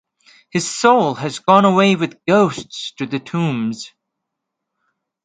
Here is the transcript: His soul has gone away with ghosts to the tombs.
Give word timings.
His 0.49 0.67
soul 0.67 1.13
has 1.13 1.37
gone 1.37 1.63
away 1.63 1.95
with 1.95 2.25
ghosts 2.25 2.91
to 2.93 3.05
the 3.05 3.19
tombs. 3.19 3.91